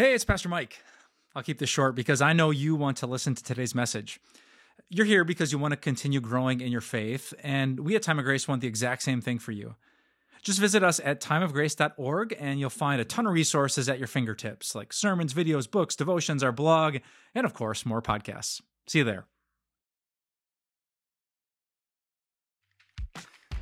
[0.00, 0.82] Hey, it's Pastor Mike.
[1.36, 4.18] I'll keep this short because I know you want to listen to today's message.
[4.88, 8.18] You're here because you want to continue growing in your faith, and we at Time
[8.18, 9.74] of Grace want the exact same thing for you.
[10.42, 14.74] Just visit us at timeofgrace.org and you'll find a ton of resources at your fingertips,
[14.74, 16.96] like sermons, videos, books, devotions, our blog,
[17.34, 18.62] and of course, more podcasts.
[18.86, 19.26] See you there.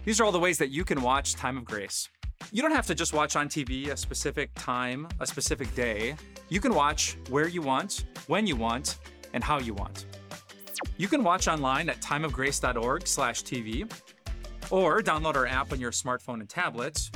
[0.04, 2.08] These are all the ways that you can watch Time of Grace.
[2.50, 6.16] You don't have to just watch on TV a specific time, a specific day.
[6.48, 8.96] You can watch where you want, when you want,
[9.34, 10.06] and how you want.
[10.96, 13.92] You can watch online at timeofgrace.org/tv
[14.70, 17.10] or download our app on your smartphone and tablet,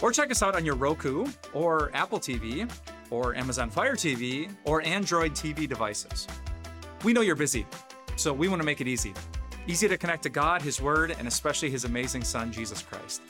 [0.00, 2.66] or check us out on your Roku or Apple TV
[3.10, 6.26] or Amazon Fire TV or Android TV devices.
[7.04, 7.66] We know you're busy,
[8.16, 9.12] so we want to make it easy.
[9.66, 13.20] Easy to connect to God, His Word, and especially His amazing Son, Jesus Christ.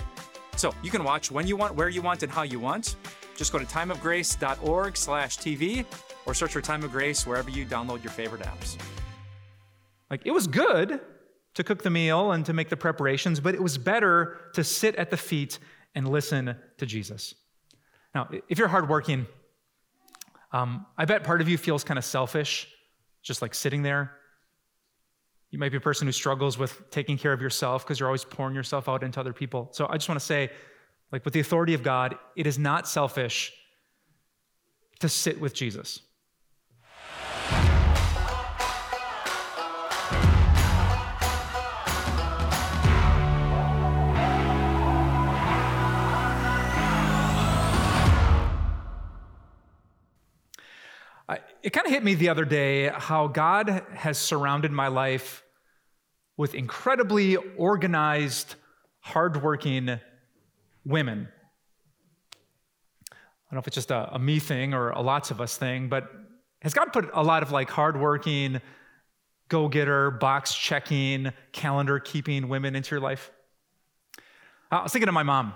[0.60, 2.96] So you can watch when you want, where you want, and how you want.
[3.34, 5.86] Just go to timeofgrace.org slash TV
[6.26, 8.76] or search for Time of Grace wherever you download your favorite apps.
[10.10, 11.00] Like, it was good
[11.54, 14.96] to cook the meal and to make the preparations, but it was better to sit
[14.96, 15.58] at the feet
[15.94, 17.34] and listen to Jesus.
[18.14, 19.24] Now, if you're hardworking,
[20.52, 22.68] um, I bet part of you feels kind of selfish,
[23.22, 24.12] just like sitting there.
[25.50, 28.24] You might be a person who struggles with taking care of yourself because you're always
[28.24, 29.68] pouring yourself out into other people.
[29.72, 30.50] So I just want to say,
[31.10, 33.52] like with the authority of God, it is not selfish
[35.00, 36.00] to sit with Jesus.
[51.62, 55.42] It kind of hit me the other day how God has surrounded my life
[56.36, 58.54] with incredibly organized,
[59.00, 60.00] hardworking
[60.84, 61.28] women.
[63.12, 63.14] I
[63.50, 65.88] don't know if it's just a, a, me thing or a lots of us thing,
[65.88, 66.10] but
[66.62, 68.60] has God put a lot of like hardworking,
[69.48, 73.30] go getter, box checking, calendar keeping women into your life?
[74.70, 75.52] I was thinking of my mom.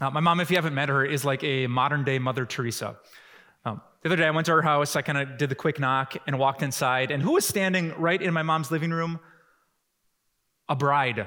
[0.00, 2.96] Uh, my mom, if you haven't met her, is like a modern day Mother Teresa.
[3.66, 4.94] Um, the other day, I went to her house.
[4.94, 7.10] I kind of did the quick knock and walked inside.
[7.10, 9.18] And who was standing right in my mom's living room?
[10.68, 11.26] A bride.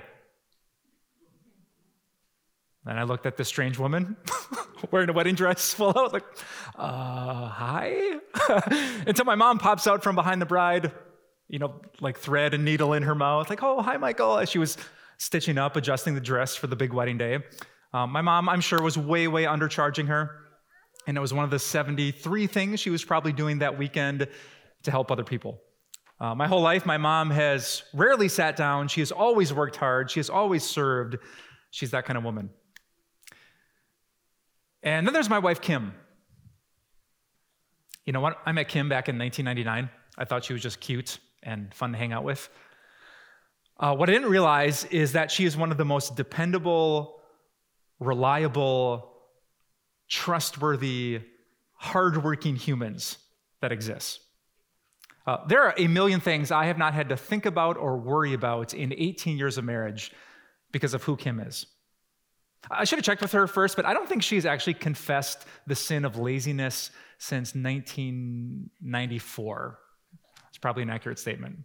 [2.86, 4.16] And I looked at this strange woman
[4.92, 6.24] wearing a wedding dress full out, like,
[6.78, 8.14] uh, hi?
[9.06, 10.94] Until my mom pops out from behind the bride,
[11.50, 14.60] you know, like thread and needle in her mouth, like, oh, hi, Michael, as she
[14.60, 14.78] was
[15.18, 17.40] stitching up, adjusting the dress for the big wedding day.
[17.92, 20.49] Um, my mom, I'm sure, was way, way undercharging her.
[21.08, 24.28] And it was one of the 73 things she was probably doing that weekend
[24.84, 25.60] to help other people.
[26.20, 28.88] Uh, my whole life, my mom has rarely sat down.
[28.90, 30.12] She has always worked hard.
[30.12, 31.18] She has always served.
[31.72, 32.50] She's that kind of woman.
[34.84, 35.94] And then there's my wife, Kim.
[38.06, 38.38] You know what?
[38.46, 39.90] I met Kim back in 1999.
[40.18, 42.50] I thought she was just cute and fun to hang out with.
[43.80, 47.22] Uh, what I didn't realize is that she is one of the most dependable,
[48.00, 49.14] reliable,
[50.10, 51.22] trustworthy,
[51.74, 53.18] hardworking humans
[53.62, 54.20] that exist.
[55.26, 58.34] Uh, there are a million things I have not had to think about or worry
[58.34, 60.12] about in 18 years of marriage
[60.72, 61.66] because of who Kim is.
[62.70, 65.76] I should have checked with her first, but I don't think she's actually confessed the
[65.76, 69.80] sin of laziness since 1994.
[70.50, 71.60] It's probably an accurate statement.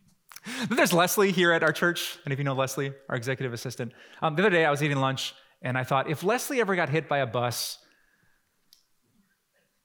[0.70, 2.18] There's Leslie here at our church.
[2.24, 3.92] And if you know Leslie, our executive assistant.
[4.22, 6.88] Um, the other day I was eating lunch and I thought, if Leslie ever got
[6.88, 7.78] hit by a bus,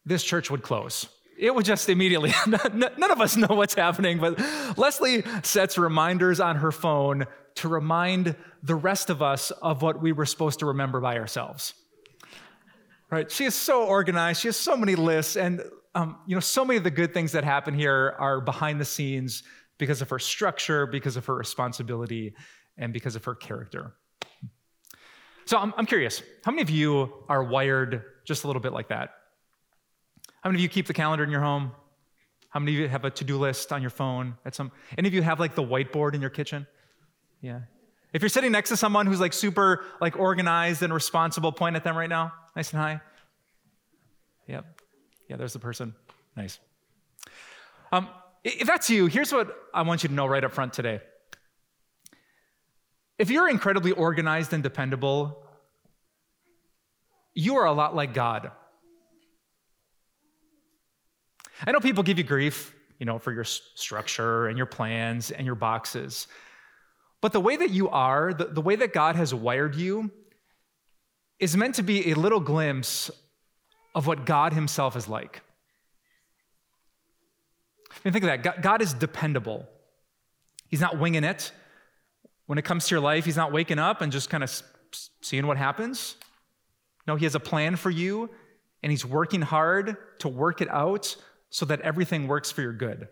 [0.05, 1.07] this church would close.
[1.37, 4.39] It would just immediately, none of us know what's happening, but
[4.77, 7.25] Leslie sets reminders on her phone
[7.55, 11.73] to remind the rest of us of what we were supposed to remember by ourselves.
[13.09, 13.29] Right?
[13.29, 14.41] She is so organized.
[14.41, 15.35] She has so many lists.
[15.35, 15.61] And,
[15.93, 18.85] um, you know, so many of the good things that happen here are behind the
[18.85, 19.43] scenes
[19.77, 22.33] because of her structure, because of her responsibility,
[22.77, 23.93] and because of her character.
[25.45, 28.89] So I'm, I'm curious, how many of you are wired just a little bit like
[28.89, 29.11] that?
[30.41, 31.71] How many of you keep the calendar in your home?
[32.49, 35.13] How many of you have a to-do list on your phone at some any of
[35.13, 36.67] you have like the whiteboard in your kitchen?
[37.41, 37.61] Yeah.
[38.13, 41.83] If you're sitting next to someone who's like super like organized and responsible, point at
[41.83, 42.31] them right now.
[42.55, 43.01] Nice and high.
[44.47, 44.65] Yep.
[45.29, 45.95] Yeah, there's the person.
[46.37, 46.59] Nice.
[47.91, 48.07] Um,
[48.43, 51.01] if that's you, here's what I want you to know right up front today.
[53.23, 55.41] If you're incredibly organized and dependable,
[57.33, 58.51] you are a lot like God.
[61.65, 65.45] I know people give you grief, you know, for your structure and your plans and
[65.45, 66.27] your boxes.
[67.21, 70.11] But the way that you are, the, the way that God has wired you,
[71.39, 73.09] is meant to be a little glimpse
[73.95, 75.43] of what God Himself is like.
[77.89, 78.61] I mean, think of that.
[78.61, 79.65] God is dependable.
[80.67, 81.53] He's not winging it.
[82.45, 84.61] When it comes to your life, He's not waking up and just kind of
[85.21, 86.17] seeing what happens.
[87.07, 88.29] No, He has a plan for you,
[88.81, 91.15] and He's working hard to work it out
[91.49, 93.07] so that everything works for your good.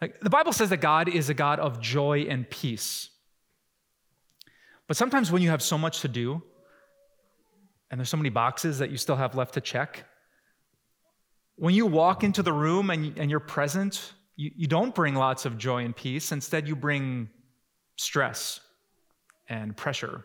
[0.00, 3.08] Like, the Bible says that God is a God of joy and peace.
[4.88, 6.42] But sometimes when you have so much to do,
[7.90, 10.04] and there's so many boxes that you still have left to check,
[11.56, 15.44] when you walk into the room and, and you're present, you, you don't bring lots
[15.44, 16.32] of joy and peace.
[16.32, 17.28] Instead, you bring
[17.96, 18.60] stress
[19.48, 20.24] and pressure.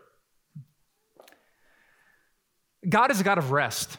[2.87, 3.97] God is a God of rest.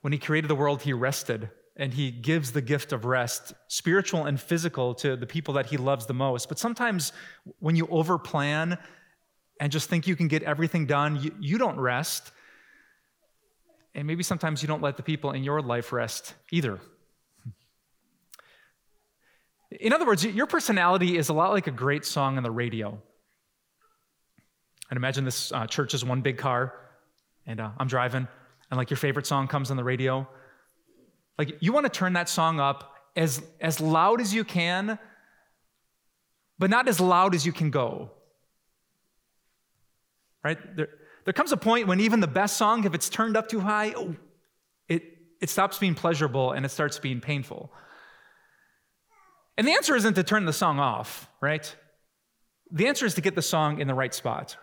[0.00, 4.24] When He created the world, He rested and He gives the gift of rest, spiritual
[4.26, 6.48] and physical, to the people that He loves the most.
[6.48, 7.12] But sometimes
[7.58, 8.78] when you overplan
[9.60, 12.32] and just think you can get everything done, you, you don't rest.
[13.94, 16.80] And maybe sometimes you don't let the people in your life rest either.
[19.70, 23.00] In other words, your personality is a lot like a great song on the radio.
[24.90, 26.74] And imagine this uh, church is one big car,
[27.46, 28.26] and uh, I'm driving,
[28.70, 30.28] and like your favorite song comes on the radio.
[31.38, 34.98] Like you want to turn that song up as, as loud as you can,
[36.58, 38.10] but not as loud as you can go.
[40.42, 40.58] Right?
[40.76, 40.88] There,
[41.24, 43.92] there comes a point when even the best song, if it's turned up too high,
[43.96, 44.16] oh,
[44.88, 45.04] it,
[45.40, 47.72] it stops being pleasurable and it starts being painful.
[49.56, 51.74] And the answer isn't to turn the song off, right?
[52.70, 54.56] The answer is to get the song in the right spot.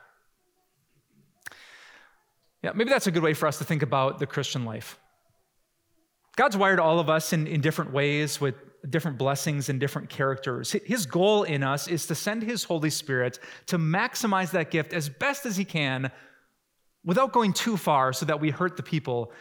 [2.63, 4.97] Yeah, maybe that's a good way for us to think about the Christian life.
[6.35, 8.55] God's wired all of us in, in different ways with
[8.89, 10.71] different blessings and different characters.
[10.71, 15.09] His goal in us is to send His Holy Spirit to maximize that gift as
[15.09, 16.11] best as He can
[17.03, 19.31] without going too far so that we hurt the people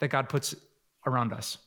[0.00, 0.54] that God puts
[1.06, 1.58] around us.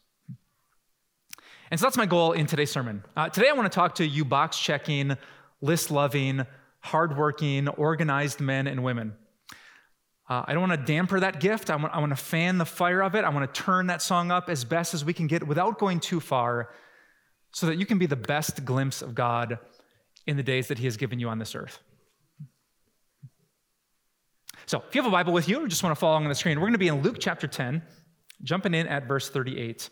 [1.71, 3.01] And so that's my goal in today's sermon.
[3.15, 5.15] Uh, today I want to talk to you box checking,
[5.61, 6.45] list loving,
[6.81, 9.13] hardworking, organized men and women.
[10.29, 11.69] Uh, I don't want to damper that gift.
[11.69, 13.23] I want, I want to fan the fire of it.
[13.23, 16.01] I want to turn that song up as best as we can get without going
[16.01, 16.73] too far
[17.53, 19.57] so that you can be the best glimpse of God
[20.27, 21.79] in the days that He has given you on this earth.
[24.65, 26.29] So, if you have a Bible with you or just want to follow along on
[26.29, 27.81] the screen, we're going to be in Luke chapter 10,
[28.43, 29.89] jumping in at verse 38.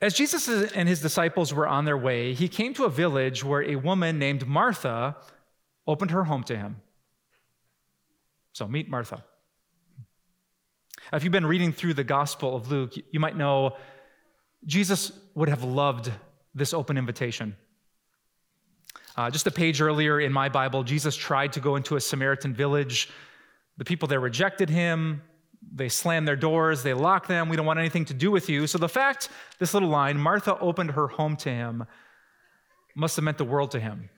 [0.00, 3.62] As Jesus and his disciples were on their way, he came to a village where
[3.62, 5.16] a woman named Martha
[5.86, 6.76] opened her home to him.
[8.52, 9.24] So, meet Martha.
[11.12, 13.76] If you've been reading through the Gospel of Luke, you might know
[14.66, 16.10] Jesus would have loved
[16.54, 17.56] this open invitation.
[19.16, 22.54] Uh, just a page earlier in my Bible, Jesus tried to go into a Samaritan
[22.54, 23.08] village
[23.78, 25.22] the people there rejected him.
[25.74, 27.48] They slam their doors, they lock them.
[27.48, 28.66] We don't want anything to do with you.
[28.66, 29.28] So the fact,
[29.58, 31.84] this little line, Martha opened her home to him,
[32.94, 34.10] must have meant the world to him.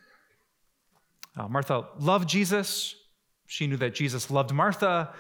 [1.37, 2.95] Uh, Martha loved Jesus.
[3.47, 5.13] She knew that Jesus loved Martha.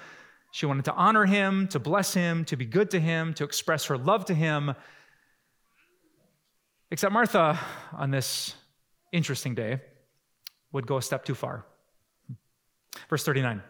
[0.52, 3.86] She wanted to honor him, to bless him, to be good to him, to express
[3.86, 4.74] her love to him.
[6.90, 7.58] Except Martha,
[7.92, 8.54] on this
[9.12, 9.80] interesting day,
[10.72, 11.64] would go a step too far.
[13.08, 13.62] Verse 39.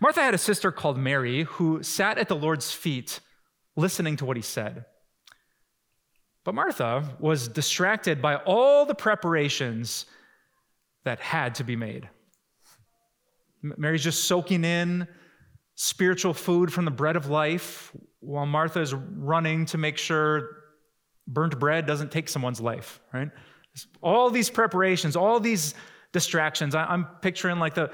[0.00, 3.20] Martha had a sister called Mary who sat at the Lord's feet
[3.76, 4.84] listening to what he said.
[6.44, 10.06] But Martha was distracted by all the preparations
[11.04, 12.08] that had to be made.
[13.62, 15.08] Mary's just soaking in
[15.74, 20.48] spiritual food from the bread of life while Martha is running to make sure
[21.26, 23.30] burnt bread doesn't take someone's life, right?
[24.00, 25.74] All these preparations, all these
[26.12, 26.74] distractions.
[26.74, 27.90] I'm picturing like the,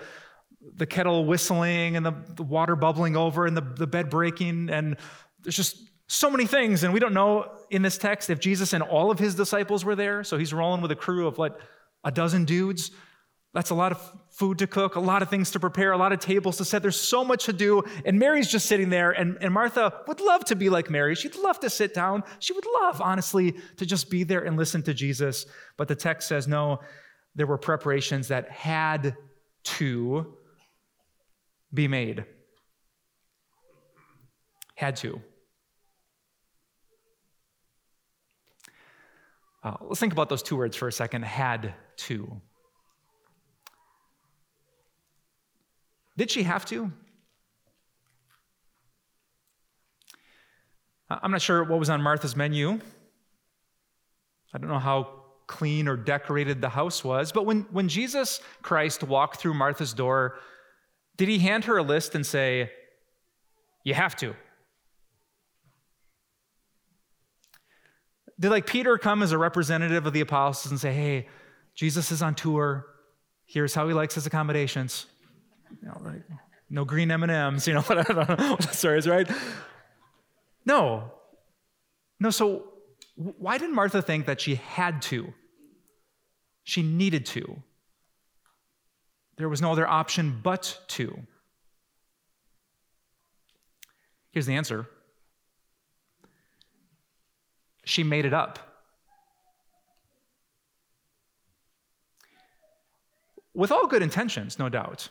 [0.77, 4.71] the kettle whistling and the, the water bubbling over and the, the bed breaking.
[4.71, 4.97] And
[5.43, 5.77] there's just
[6.07, 6.83] so many things.
[6.83, 9.97] And we don't know in this text if Jesus and all of his disciples were
[9.97, 10.25] there.
[10.25, 11.53] So he's rolling with a crew of like
[12.05, 12.91] a dozen dudes.
[13.55, 16.13] That's a lot of food to cook, a lot of things to prepare, a lot
[16.13, 16.81] of tables to set.
[16.81, 17.83] There's so much to do.
[18.07, 19.11] And Mary's just sitting there.
[19.11, 21.15] And, and Martha would love to be like Mary.
[21.15, 22.25] She'd love to sit down.
[22.39, 25.45] She would love, honestly, to just be there and listen to Jesus.
[25.77, 26.81] But the text says, no,
[27.35, 29.17] there were preparations that had
[29.65, 30.35] to
[31.73, 32.25] be made.
[34.75, 35.21] Had to.
[39.65, 42.41] Uh, let's think about those two words for a second had to.
[46.17, 46.91] Did she have to?
[51.09, 52.81] I'm not sure what was on Martha's menu.
[54.55, 59.03] I don't know how clean or decorated the house was, but when, when Jesus Christ
[59.03, 60.39] walked through Martha's door,
[61.23, 62.69] did he hand her a list and say,
[63.85, 64.35] You have to?
[68.41, 71.29] Did like Peter come as a representative of the apostles and say, hey,
[71.77, 72.89] Jesus is on tour.
[73.45, 75.07] Here's how he likes his accommodations.
[75.81, 76.23] You know, like,
[76.69, 79.31] no green M&Ms, you know, what I don't know what the story is, right?
[80.67, 81.13] No.
[82.19, 82.65] No, so
[83.15, 85.33] why did Martha think that she had to?
[86.65, 87.63] She needed to.
[89.37, 91.19] There was no other option but to.
[94.31, 94.87] Here's the answer
[97.85, 98.59] she made it up.
[103.55, 105.09] With all good intentions, no doubt.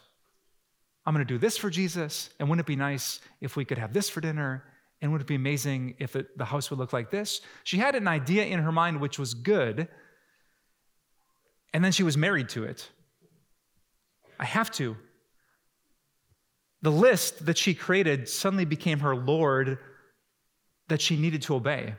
[1.06, 3.78] I'm going to do this for Jesus, and wouldn't it be nice if we could
[3.78, 4.64] have this for dinner?
[5.02, 7.42] And would it be amazing if it, the house would look like this?
[7.64, 9.88] She had an idea in her mind which was good,
[11.74, 12.90] and then she was married to it.
[14.42, 14.98] I have to.
[16.82, 19.78] The list that she created suddenly became her Lord
[20.88, 21.94] that she needed to obey.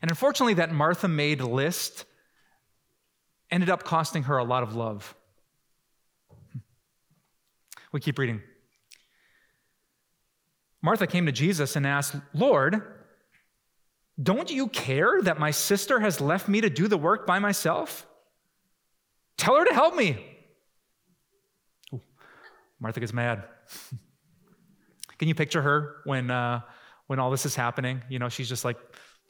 [0.00, 2.04] And unfortunately, that Martha made list
[3.50, 5.14] ended up costing her a lot of love.
[7.92, 8.42] We keep reading.
[10.80, 12.82] Martha came to Jesus and asked, Lord,
[14.22, 18.06] don't you care that my sister has left me to do the work by myself?
[19.38, 20.24] Tell her to help me.
[21.92, 22.00] Ooh,
[22.80, 23.44] Martha gets mad.
[25.18, 26.60] Can you picture her when, uh,
[27.06, 28.02] when all this is happening?
[28.08, 28.76] You know, she's just like,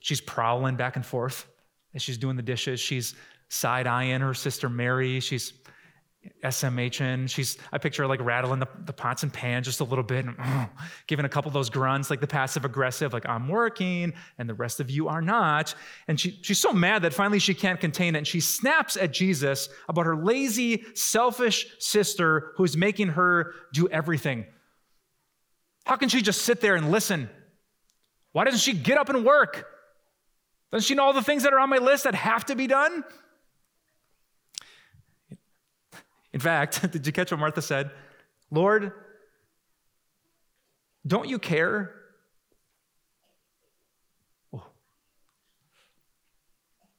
[0.00, 1.46] she's prowling back and forth
[1.94, 2.80] as she's doing the dishes.
[2.80, 3.14] She's
[3.48, 5.20] side eyeing her sister Mary.
[5.20, 5.52] She's
[6.44, 7.28] SMHing.
[7.28, 10.24] She's, I picture her like rattling the, the pots and pans just a little bit
[10.24, 10.36] and
[11.06, 14.54] giving a couple of those grunts, like the passive aggressive, like I'm working and the
[14.54, 15.74] rest of you are not.
[16.08, 18.18] And she, she's so mad that finally she can't contain it.
[18.18, 24.46] And she snaps at Jesus about her lazy, selfish sister who's making her do everything.
[25.84, 27.30] How can she just sit there and listen?
[28.32, 29.66] Why doesn't she get up and work?
[30.72, 32.66] Doesn't she know all the things that are on my list that have to be
[32.66, 33.04] done?
[36.36, 37.90] In fact, did you catch what Martha said?
[38.50, 38.92] Lord,
[41.06, 41.94] don't you care?
[44.52, 44.62] Oh.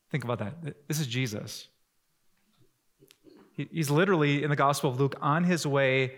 [0.09, 0.87] Think about that.
[0.87, 1.67] This is Jesus.
[3.53, 6.15] He's literally in the Gospel of Luke on his way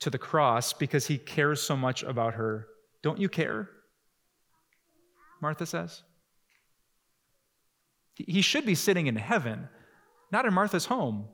[0.00, 2.66] to the cross because he cares so much about her.
[3.02, 3.70] Don't you care?
[5.40, 6.02] Martha says.
[8.16, 9.70] He should be sitting in heaven,
[10.30, 11.28] not in Martha's home.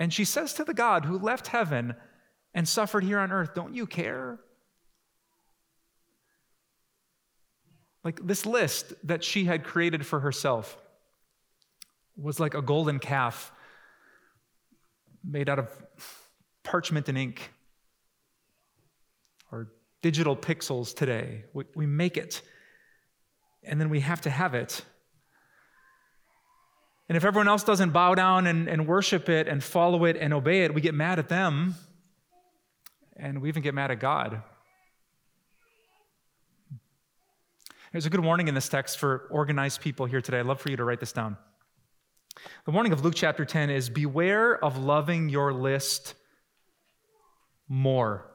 [0.00, 1.94] And she says to the God who left heaven
[2.54, 4.40] and suffered here on earth, Don't you care?
[8.02, 10.78] Like this list that she had created for herself
[12.16, 13.52] was like a golden calf
[15.22, 15.68] made out of
[16.62, 17.52] parchment and ink
[19.52, 19.68] or
[20.00, 21.44] digital pixels today.
[21.52, 22.40] We, we make it
[23.62, 24.82] and then we have to have it.
[27.10, 30.32] And if everyone else doesn't bow down and, and worship it and follow it and
[30.32, 31.74] obey it, we get mad at them.
[33.16, 34.40] And we even get mad at God.
[37.90, 40.38] There's a good warning in this text for organized people here today.
[40.38, 41.36] I'd love for you to write this down.
[42.64, 46.14] The warning of Luke chapter 10 is Beware of loving your list
[47.66, 48.30] more.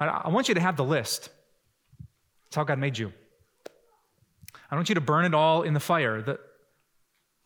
[0.00, 1.30] I want you to have the list.
[2.46, 3.12] That's how God made you.
[4.70, 6.20] I want you to burn it all in the fire.
[6.22, 6.38] The,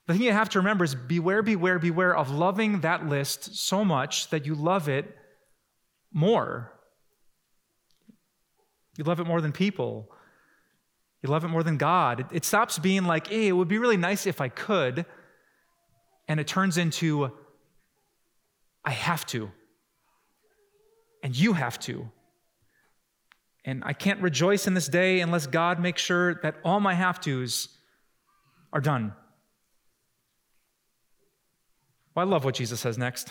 [0.06, 3.84] the thing you have to remember is beware, beware, beware of loving that list so
[3.84, 5.16] much that you love it
[6.12, 6.72] more.
[8.96, 10.10] You love it more than people.
[11.22, 12.20] You love it more than God.
[12.20, 15.04] It, it stops being like, hey, it would be really nice if I could.
[16.26, 17.30] And it turns into,
[18.84, 19.50] I have to.
[21.22, 22.10] And you have to.
[23.64, 27.20] And I can't rejoice in this day unless God makes sure that all my have
[27.20, 27.68] tos
[28.72, 29.12] are done.
[32.14, 33.30] Well, I love what Jesus says next.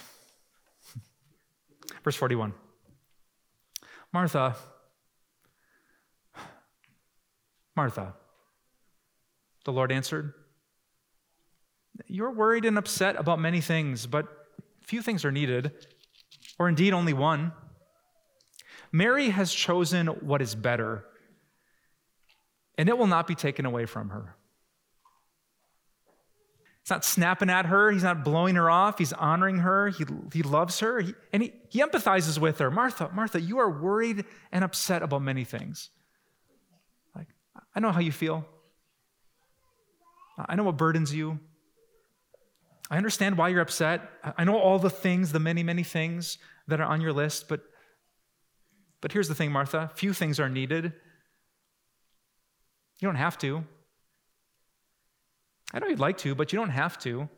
[2.04, 2.54] Verse 41
[4.12, 4.56] Martha,
[7.76, 8.16] Martha,
[9.66, 10.34] the Lord answered,
[12.08, 14.28] You're worried and upset about many things, but
[14.82, 15.72] few things are needed,
[16.58, 17.52] or indeed only one.
[18.92, 21.06] Mary has chosen what is better,
[22.78, 24.36] and it will not be taken away from her.
[26.84, 27.92] He's not snapping at her.
[27.92, 28.98] He's not blowing her off.
[28.98, 29.90] He's honoring her.
[29.90, 31.02] He, he loves her.
[31.02, 32.72] He, and he, he empathizes with her.
[32.72, 35.90] Martha, Martha, you are worried and upset about many things.
[37.16, 37.28] Like,
[37.76, 38.44] I know how you feel.
[40.38, 41.40] I know what burdens you.
[42.90, 44.10] I understand why you're upset.
[44.38, 47.62] I know all the things, the many, many things that are on your list, but
[49.02, 50.94] But here's the thing, Martha few things are needed.
[53.00, 53.64] You don't have to.
[55.74, 57.30] I know you'd like to, but you don't have to.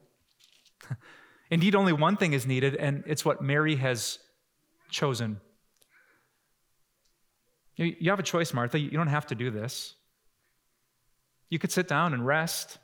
[1.52, 4.20] Indeed, only one thing is needed, and it's what Mary has
[4.90, 5.40] chosen.
[7.76, 8.80] You have a choice, Martha.
[8.80, 9.96] You don't have to do this.
[11.50, 12.78] You could sit down and rest.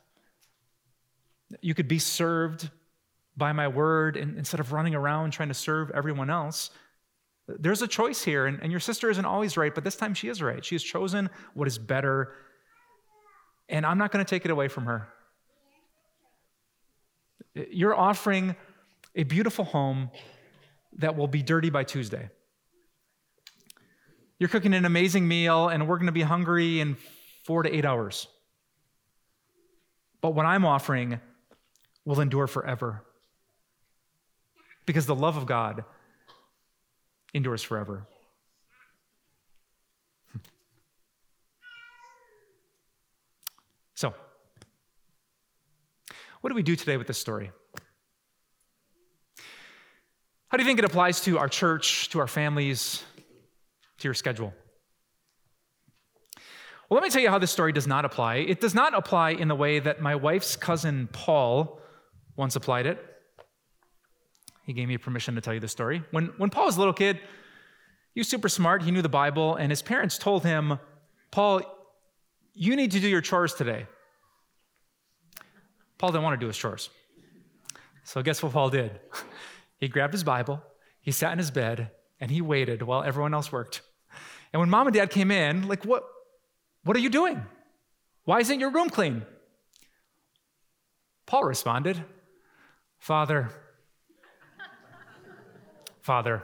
[1.60, 2.68] You could be served
[3.36, 6.70] by my word instead of running around trying to serve everyone else.
[7.48, 10.28] There's a choice here, and, and your sister isn't always right, but this time she
[10.28, 10.62] is right.
[10.62, 12.34] She has chosen what is better,
[13.70, 15.08] and I'm not going to take it away from her.
[17.54, 18.54] You're offering
[19.14, 20.10] a beautiful home
[20.98, 22.28] that will be dirty by Tuesday.
[24.38, 26.96] You're cooking an amazing meal, and we're going to be hungry in
[27.44, 28.28] four to eight hours.
[30.20, 31.18] But what I'm offering
[32.04, 33.02] will endure forever.
[34.84, 35.84] Because the love of God
[37.34, 38.06] endures forever.
[43.94, 44.14] So,
[46.40, 47.50] what do we do today with this story?
[50.48, 53.02] How do you think it applies to our church, to our families,
[53.98, 54.54] to your schedule?
[56.88, 58.36] Well, let me tell you how this story does not apply.
[58.36, 61.80] It does not apply in the way that my wife's cousin Paul
[62.36, 63.04] once applied it.
[64.68, 66.02] He gave me permission to tell you the story.
[66.10, 67.18] When, when Paul was a little kid,
[68.12, 68.82] he was super smart.
[68.82, 70.78] He knew the Bible, and his parents told him,
[71.30, 71.62] Paul,
[72.52, 73.86] you need to do your chores today.
[75.96, 76.90] Paul didn't want to do his chores.
[78.04, 78.92] So, guess what Paul did?
[79.80, 80.60] He grabbed his Bible,
[81.00, 83.80] he sat in his bed, and he waited while everyone else worked.
[84.52, 86.02] And when mom and dad came in, like, what,
[86.82, 87.40] what are you doing?
[88.24, 89.22] Why isn't your room clean?
[91.26, 92.04] Paul responded,
[92.98, 93.52] Father,
[96.08, 96.42] Father,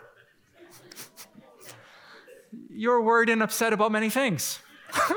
[2.68, 4.59] you're worried and upset about many things.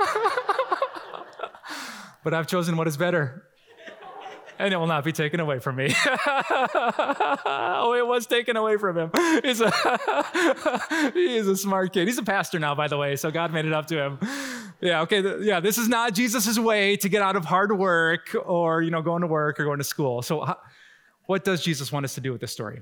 [2.24, 3.44] but I've chosen what is better
[4.58, 5.94] and it will not be taken away from me.
[7.46, 9.12] oh, it was taken away from him.
[9.44, 9.70] He's a,
[11.14, 12.08] he is a smart kid.
[12.08, 14.20] He's a pastor now, by the way, so God made it up to him.
[14.80, 18.82] Yeah, okay, yeah, this is not Jesus' way to get out of hard work or,
[18.82, 20.22] you know, going to work or going to school.
[20.22, 20.56] So,
[21.26, 22.80] what does Jesus want us to do with this story?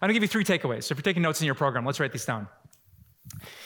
[0.00, 0.84] I'm gonna give you three takeaways.
[0.84, 2.48] So, if you're taking notes in your program, let's write these down.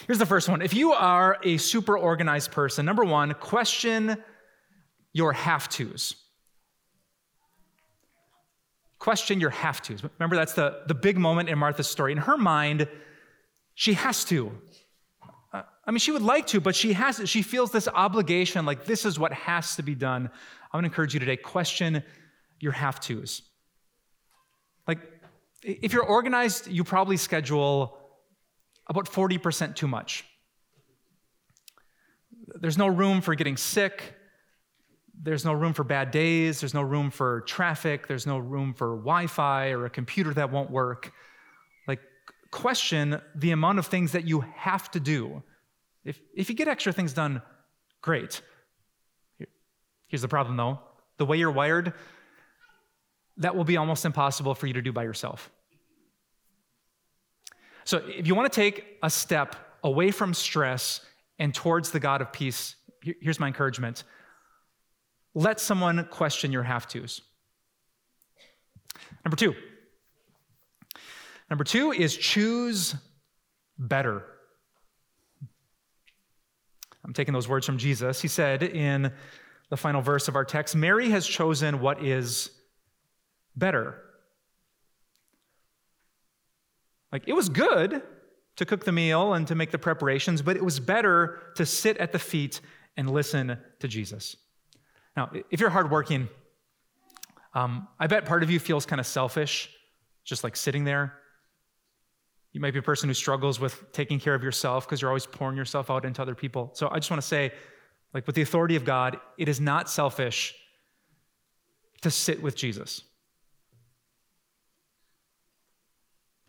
[0.07, 0.61] Here's the first one.
[0.61, 4.17] If you are a super organized person, number one, question
[5.13, 6.15] your have tos.
[8.99, 10.03] Question your have tos.
[10.19, 12.11] Remember, that's the, the big moment in Martha's story.
[12.11, 12.87] In her mind,
[13.73, 14.51] she has to.
[15.53, 17.21] Uh, I mean, she would like to, but she has.
[17.29, 20.29] She feels this obligation, like this is what has to be done.
[20.71, 21.37] I'm going to encourage you today.
[21.37, 22.03] Question
[22.59, 23.41] your have tos.
[25.63, 27.97] If you're organized, you probably schedule
[28.87, 30.25] about 40% too much.
[32.59, 34.15] There's no room for getting sick
[35.23, 38.97] there's no room for bad days, there's no room for traffic, there's no room for
[38.97, 41.13] Wi Fi or a computer that won't work.
[41.87, 41.99] Like,
[42.49, 45.43] question the amount of things that you have to do.
[46.03, 47.41] If, if you get extra things done,
[48.01, 48.41] great.
[50.07, 50.79] Here's the problem though
[51.17, 51.93] the way you're wired,
[53.41, 55.51] that will be almost impossible for you to do by yourself.
[57.83, 61.01] So, if you want to take a step away from stress
[61.39, 64.03] and towards the God of peace, here's my encouragement
[65.33, 67.21] let someone question your have tos.
[69.23, 69.55] Number two.
[71.49, 72.95] Number two is choose
[73.77, 74.23] better.
[77.03, 78.21] I'm taking those words from Jesus.
[78.21, 79.11] He said in
[79.69, 82.51] the final verse of our text Mary has chosen what is
[83.55, 84.01] better.
[87.11, 88.01] Like, it was good
[88.55, 91.97] to cook the meal and to make the preparations, but it was better to sit
[91.97, 92.61] at the feet
[92.97, 94.35] and listen to Jesus.
[95.15, 96.29] Now, if you're hardworking,
[97.53, 99.69] um, I bet part of you feels kind of selfish,
[100.23, 101.17] just like sitting there.
[102.53, 105.25] You might be a person who struggles with taking care of yourself because you're always
[105.25, 106.71] pouring yourself out into other people.
[106.73, 107.51] So I just want to say,
[108.13, 110.53] like with the authority of God, it is not selfish
[112.01, 113.03] to sit with Jesus.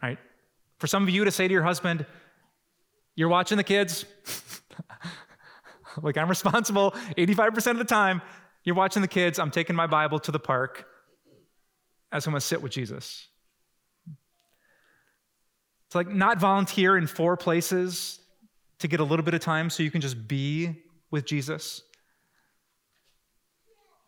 [0.02, 0.18] Right?
[0.82, 2.04] For some of you to say to your husband,
[3.14, 4.04] You're watching the kids.
[6.02, 8.20] like I'm responsible 85% of the time.
[8.64, 10.88] You're watching the kids, I'm taking my Bible to the park
[12.10, 13.28] as I'm going to sit with Jesus.
[15.86, 18.18] It's like not volunteer in four places
[18.80, 21.82] to get a little bit of time so you can just be with Jesus.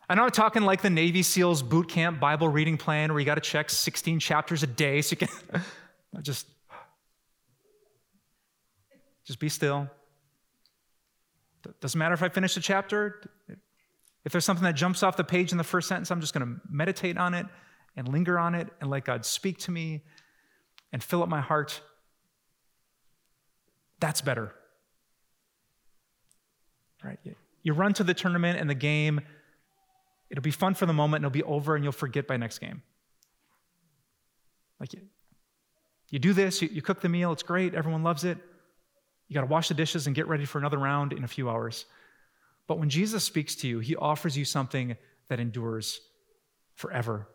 [0.09, 3.27] I know I'm talking like the Navy SEALs boot camp Bible reading plan where you
[3.27, 5.63] got to check 16 chapters a day so you can
[6.23, 6.49] just.
[9.25, 9.89] Just be still.
[11.81, 13.23] Doesn't matter if I finish the chapter.
[14.25, 16.47] If there's something that jumps off the page in the first sentence, I'm just going
[16.47, 17.47] to meditate on it
[17.97, 20.03] and linger on it and let God speak to me
[20.93, 21.81] and fill up my heart.
[24.01, 24.55] That's better.
[27.03, 27.19] Right?
[27.63, 29.21] You run to the tournament and the game,
[30.31, 32.59] it'll be fun for the moment and it'll be over and you'll forget by next
[32.59, 32.83] game.
[34.81, 35.01] Like you,
[36.11, 38.39] you do this, you, you cook the meal, it's great, everyone loves it.
[39.35, 41.51] You got to wash the dishes and get ready for another round in a few
[41.51, 41.87] hours.
[42.69, 44.97] But when Jesus speaks to you, he offers you something
[45.29, 46.01] that endures
[46.77, 47.27] forever.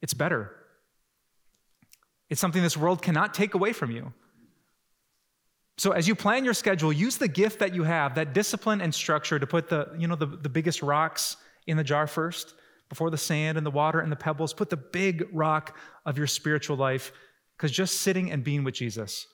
[0.00, 0.56] It's better.
[2.30, 4.14] It's something this world cannot take away from you.
[5.76, 8.94] So as you plan your schedule, use the gift that you have, that discipline and
[8.94, 12.54] structure to put the, you know, the, the biggest rocks in the jar first,
[12.88, 14.54] before the sand and the water and the pebbles.
[14.54, 15.76] Put the big rock
[16.06, 17.12] of your spiritual life,
[17.58, 19.26] because just sitting and being with Jesus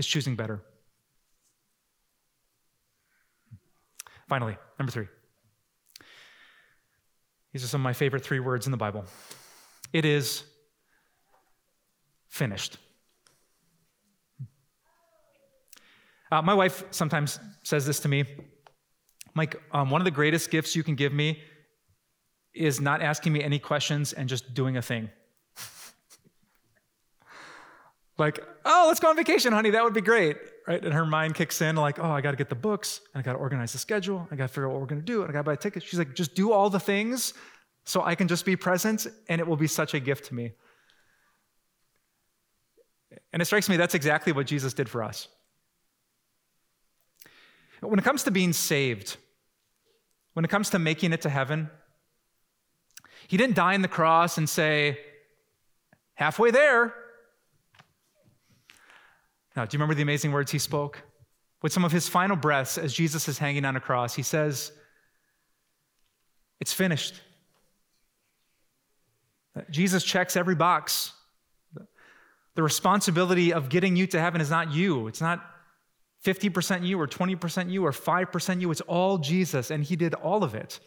[0.00, 0.62] is choosing better.
[4.28, 5.06] Finally, number three.
[7.52, 9.04] These are some of my favorite three words in the Bible.
[9.92, 10.44] It is
[12.28, 12.78] finished.
[16.32, 18.24] Uh, my wife sometimes says this to me
[19.34, 21.40] Mike, um, one of the greatest gifts you can give me
[22.54, 25.10] is not asking me any questions and just doing a thing.
[28.20, 29.70] Like, oh, let's go on vacation, honey.
[29.70, 30.36] That would be great.
[30.68, 30.84] Right?
[30.84, 33.24] And her mind kicks in, like, oh, I got to get the books, and I
[33.24, 35.22] got to organize the schedule, I got to figure out what we're going to do,
[35.22, 35.82] and I got to buy a ticket.
[35.82, 37.34] She's like, just do all the things
[37.84, 40.52] so I can just be present, and it will be such a gift to me.
[43.32, 45.26] And it strikes me that's exactly what Jesus did for us.
[47.80, 49.16] When it comes to being saved,
[50.34, 51.70] when it comes to making it to heaven,
[53.26, 54.98] he didn't die on the cross and say,
[56.14, 56.94] halfway there.
[59.56, 61.02] Now, do you remember the amazing words he spoke?
[61.62, 64.72] With some of his final breaths as Jesus is hanging on a cross, he says,
[66.60, 67.20] It's finished.
[69.70, 71.12] Jesus checks every box.
[72.54, 75.06] The responsibility of getting you to heaven is not you.
[75.08, 75.44] It's not
[76.24, 78.70] 50% you or 20% you or 5% you.
[78.70, 80.80] It's all Jesus, and he did all of it.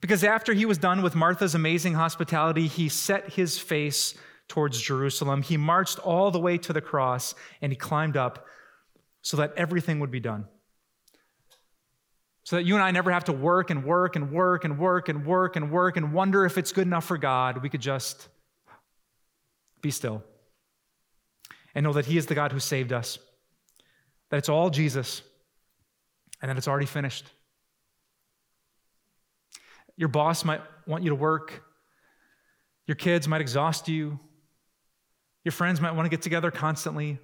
[0.00, 4.14] Because after he was done with Martha's amazing hospitality, he set his face
[4.48, 5.42] towards Jerusalem.
[5.42, 8.46] He marched all the way to the cross and he climbed up
[9.22, 10.46] so that everything would be done.
[12.44, 15.08] So that you and I never have to work and work and work and work
[15.08, 17.62] and work and work and wonder if it's good enough for God.
[17.62, 18.28] We could just
[19.82, 20.24] be still
[21.74, 23.18] and know that He is the God who saved us,
[24.30, 25.22] that it's all Jesus,
[26.40, 27.26] and that it's already finished.
[29.96, 31.62] Your boss might want you to work.
[32.86, 34.18] Your kids might exhaust you.
[35.48, 37.18] Your friends might want to get together constantly.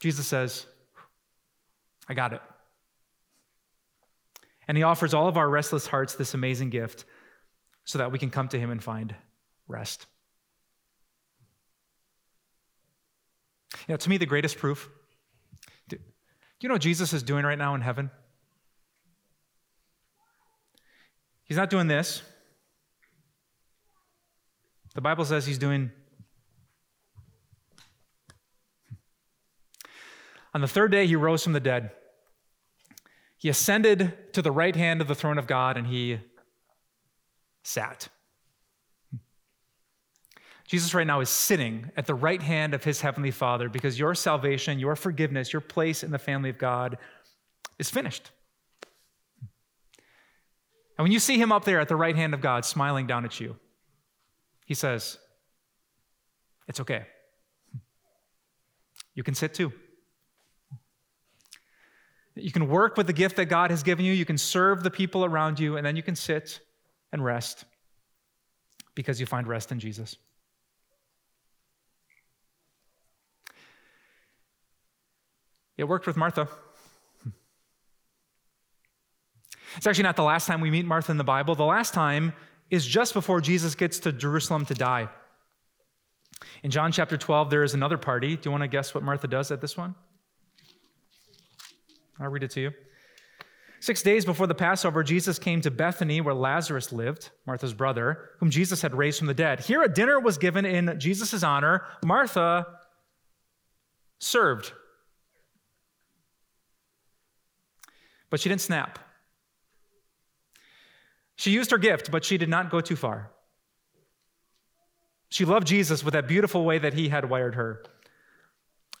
[0.00, 0.66] Jesus says,
[2.06, 2.42] I got it.
[4.68, 7.06] And he offers all of our restless hearts this amazing gift
[7.86, 9.14] so that we can come to him and find
[9.66, 10.04] rest.
[13.86, 14.90] You know, to me, the greatest proof.
[15.88, 15.96] Do
[16.60, 18.10] you know what Jesus is doing right now in heaven?
[21.44, 22.20] He's not doing this.
[24.94, 25.92] The Bible says he's doing.
[30.58, 31.92] On the third day, he rose from the dead.
[33.36, 36.18] He ascended to the right hand of the throne of God and he
[37.62, 38.08] sat.
[40.66, 44.16] Jesus, right now, is sitting at the right hand of his heavenly Father because your
[44.16, 46.98] salvation, your forgiveness, your place in the family of God
[47.78, 48.32] is finished.
[50.98, 53.24] And when you see him up there at the right hand of God smiling down
[53.24, 53.54] at you,
[54.66, 55.18] he says,
[56.66, 57.06] It's okay.
[59.14, 59.72] You can sit too.
[62.38, 64.90] You can work with the gift that God has given you, you can serve the
[64.90, 66.60] people around you, and then you can sit
[67.12, 67.64] and rest
[68.94, 70.16] because you find rest in Jesus.
[75.76, 76.48] It worked with Martha.
[79.76, 81.54] It's actually not the last time we meet Martha in the Bible.
[81.54, 82.32] The last time
[82.70, 85.08] is just before Jesus gets to Jerusalem to die.
[86.62, 88.36] In John chapter 12, there is another party.
[88.36, 89.94] Do you want to guess what Martha does at this one?
[92.20, 92.72] I'll read it to you.
[93.80, 98.50] Six days before the Passover, Jesus came to Bethany, where Lazarus lived, Martha's brother, whom
[98.50, 99.60] Jesus had raised from the dead.
[99.60, 101.84] Here, a dinner was given in Jesus' honor.
[102.04, 102.66] Martha
[104.18, 104.72] served.
[108.30, 108.98] But she didn't snap.
[111.36, 113.30] She used her gift, but she did not go too far.
[115.28, 117.84] She loved Jesus with that beautiful way that he had wired her.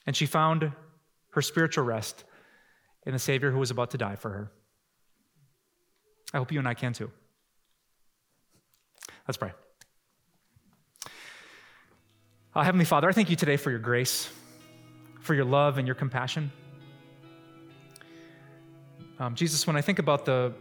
[0.06, 0.72] And she found
[1.32, 2.24] her spiritual rest
[3.06, 4.52] in the Savior who was about to die for her.
[6.32, 7.10] I hope you and I can too.
[9.26, 9.52] Let's pray.
[12.54, 14.30] Uh, Heavenly Father, I thank you today for your grace,
[15.20, 16.50] for your love and your compassion.
[19.18, 20.52] Um, Jesus, when I think about the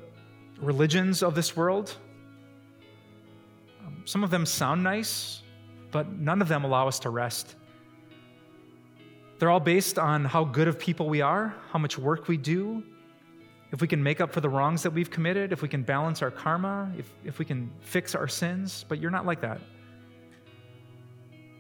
[0.60, 1.96] religions of this world,
[3.86, 5.42] um, some of them sound nice,
[5.92, 7.56] but none of them allow us to rest.
[9.40, 12.84] They're all based on how good of people we are, how much work we do,
[13.72, 16.22] if we can make up for the wrongs that we've committed, if we can balance
[16.22, 19.60] our karma, if, if we can fix our sins, but you're not like that.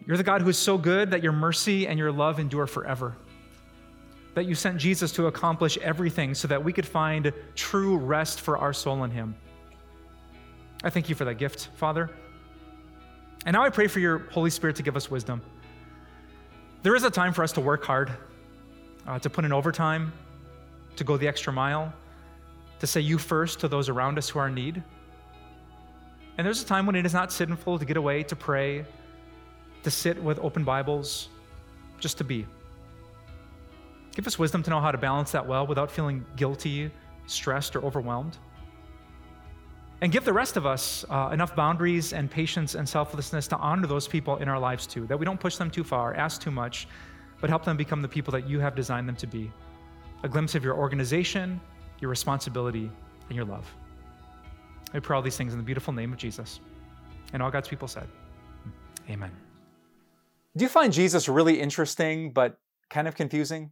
[0.06, 3.18] You're the God who is so good that your mercy and your love endure forever.
[4.36, 8.58] That you sent Jesus to accomplish everything so that we could find true rest for
[8.58, 9.36] our soul in Him.
[10.84, 12.10] I thank you for that gift, Father.
[13.46, 15.42] And now I pray for your Holy Spirit to give us wisdom.
[16.84, 18.12] There is a time for us to work hard,
[19.08, 20.14] uh, to put in overtime,
[20.96, 21.92] to go the extra mile,
[22.80, 24.84] to say you first to those around us who are in need.
[26.38, 28.86] And there's a time when it is not sinful to get away, to pray,
[29.84, 31.30] to sit with open Bibles,
[32.00, 32.46] just to be.
[34.12, 36.92] Give us wisdom to know how to balance that well without feeling guilty,
[37.26, 38.38] stressed, or overwhelmed.
[40.02, 43.88] And give the rest of us uh, enough boundaries and patience and selflessness to honor
[43.88, 46.52] those people in our lives too, that we don't push them too far, ask too
[46.52, 46.88] much,
[47.42, 49.52] but help them become the people that you have designed them to be.
[50.24, 51.60] A glimpse of your organization,
[52.00, 52.92] your responsibility,
[53.28, 53.66] and your love.
[54.94, 56.60] I pray all these things in the beautiful name of Jesus.
[57.34, 58.08] And all God's people said,
[59.10, 59.32] Amen.
[60.56, 63.72] Do you find Jesus really interesting, but kind of confusing?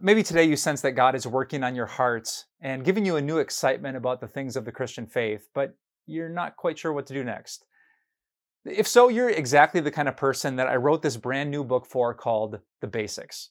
[0.00, 3.22] Maybe today you sense that God is working on your hearts and giving you a
[3.22, 5.74] new excitement about the things of the Christian faith, but
[6.06, 7.64] you're not quite sure what to do next.
[8.66, 11.86] If so, you're exactly the kind of person that I wrote this brand new book
[11.86, 13.50] for called The Basics.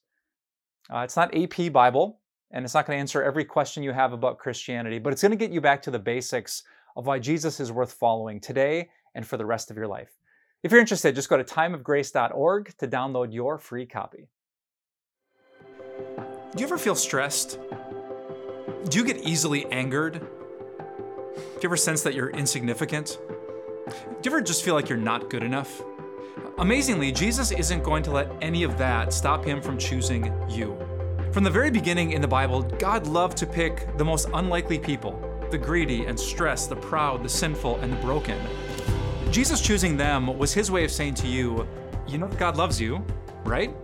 [0.94, 2.20] Uh, it's not AP Bible,
[2.52, 5.32] and it's not going to answer every question you have about Christianity, but it's going
[5.32, 6.62] to get you back to the basics
[6.96, 10.12] of why Jesus is worth following today and for the rest of your life.
[10.62, 14.28] If you're interested, just go to timeofgrace.org to download your free copy.
[16.56, 17.60] Do you ever feel stressed?
[18.90, 20.14] Do you get easily angered?
[20.14, 23.18] Do you ever sense that you're insignificant?
[23.88, 25.82] Do you ever just feel like you're not good enough?
[26.58, 30.78] Amazingly, Jesus isn't going to let any of that stop him from choosing you.
[31.32, 35.24] From the very beginning in the Bible, God loved to pick the most unlikely people
[35.52, 38.38] the greedy and stressed, the proud, the sinful, and the broken
[39.32, 41.68] Jesus choosing them was his way of saying to you,
[42.08, 43.06] you know God loves you,
[43.44, 43.76] right?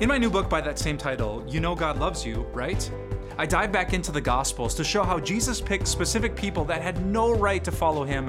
[0.00, 2.88] In my new book by that same title, You Know God Loves You, right?
[3.36, 7.04] I dive back into the Gospels to show how Jesus picked specific people that had
[7.04, 8.28] no right to follow him,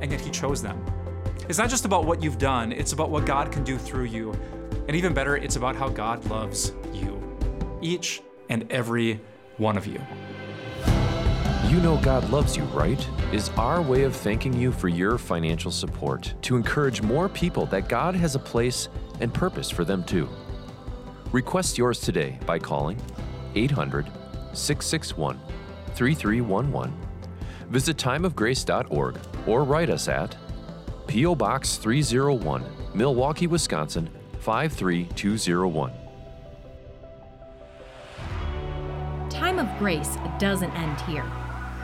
[0.00, 0.82] and yet he chose them.
[1.46, 4.32] It's not just about what you've done, it's about what God can do through you.
[4.88, 7.20] And even better, it's about how God loves you.
[7.82, 9.20] Each and every
[9.58, 10.00] one of you.
[11.68, 13.06] You Know God Loves You, right?
[13.30, 17.88] is our way of thanking you for your financial support to encourage more people that
[17.90, 18.88] God has a place
[19.20, 20.28] and purpose for them too.
[21.32, 23.00] Request yours today by calling
[23.54, 24.06] 800
[24.52, 25.40] 661
[25.94, 26.92] 3311.
[27.68, 30.36] Visit timeofgrace.org or write us at
[31.06, 31.34] P.O.
[31.36, 32.64] Box 301,
[32.94, 35.92] Milwaukee, Wisconsin 53201.
[39.28, 41.24] Time of Grace doesn't end here.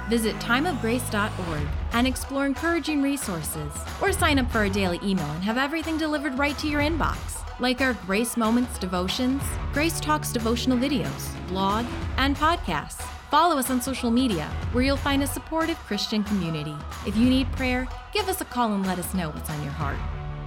[0.08, 5.58] Visit timeofgrace.org and explore encouraging resources, or sign up for a daily email and have
[5.58, 9.42] everything delivered right to your inbox, like our Grace Moments devotions,
[9.72, 13.02] Grace Talks devotional videos, blog, and podcasts.
[13.30, 16.74] Follow us on social media, where you'll find a supportive Christian community.
[17.06, 19.72] If you need prayer, give us a call and let us know what's on your
[19.72, 19.98] heart.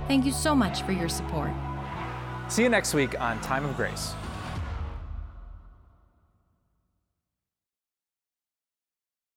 [0.08, 1.52] Thank you so much for your support.
[2.48, 4.14] See you next week on Time of Grace.